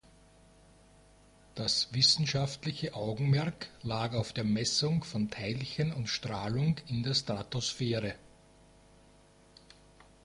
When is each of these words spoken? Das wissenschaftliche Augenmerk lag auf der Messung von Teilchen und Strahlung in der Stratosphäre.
Das 1.53 1.93
wissenschaftliche 1.93 2.95
Augenmerk 2.95 3.67
lag 3.83 4.15
auf 4.15 4.33
der 4.33 4.43
Messung 4.43 5.03
von 5.03 5.29
Teilchen 5.29 5.93
und 5.93 6.07
Strahlung 6.09 6.77
in 6.87 7.03
der 7.03 7.13
Stratosphäre. 7.13 8.15